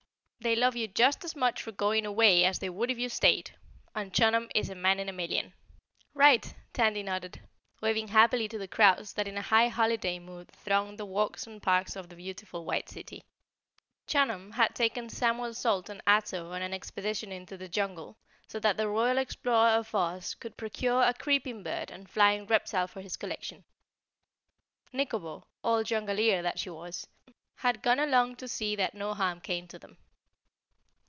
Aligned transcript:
"They 0.43 0.55
love 0.55 0.75
you 0.75 0.87
just 0.87 1.23
as 1.23 1.35
much 1.35 1.61
for 1.61 1.71
going 1.71 2.03
away 2.03 2.45
as 2.45 2.57
they 2.57 2.69
would 2.71 2.89
if 2.89 2.97
you 2.97 3.09
stayed. 3.09 3.51
And 3.93 4.11
Chunum 4.11 4.49
is 4.55 4.71
a 4.71 4.75
Man 4.75 4.99
in 4.99 5.07
a 5.07 5.13
Million." 5.13 5.53
"Right!" 6.15 6.55
Tandy 6.73 7.03
nodded, 7.03 7.47
waving 7.79 8.07
happily 8.07 8.47
to 8.47 8.57
the 8.57 8.67
crowds 8.67 9.13
that 9.13 9.27
in 9.27 9.37
a 9.37 9.43
high 9.43 9.67
holiday 9.67 10.17
mood 10.17 10.49
thronged 10.49 10.97
the 10.97 11.05
walks 11.05 11.45
and 11.45 11.61
parks 11.61 11.95
of 11.95 12.09
the 12.09 12.15
beautiful 12.15 12.65
White 12.65 12.89
City. 12.89 13.23
Chunum 14.07 14.53
had 14.53 14.73
taken 14.73 15.09
Samuel 15.11 15.53
Salt 15.53 15.89
and 15.89 16.01
Ato 16.07 16.49
on 16.53 16.63
an 16.63 16.73
expedition 16.73 17.31
into 17.31 17.55
the 17.55 17.69
jungle 17.69 18.17
so 18.47 18.59
that 18.61 18.77
the 18.77 18.87
Royal 18.87 19.19
Explorer 19.19 19.69
of 19.73 19.93
Oz 19.93 20.33
could 20.33 20.57
procure 20.57 21.03
a 21.03 21.13
creeping 21.13 21.61
bird 21.61 21.91
and 21.91 22.09
flying 22.09 22.47
reptile 22.47 22.87
for 22.87 23.01
his 23.01 23.15
collection. 23.15 23.63
Nikobo, 24.91 25.43
old 25.63 25.85
jungaleer 25.85 26.41
that 26.41 26.57
she 26.57 26.71
was, 26.71 27.05
had 27.57 27.83
gone 27.83 27.99
along 27.99 28.37
to 28.37 28.47
see 28.47 28.75
that 28.75 28.95
no 28.95 29.13
harm 29.13 29.39
came 29.39 29.67
to 29.67 29.77
them. 29.77 29.99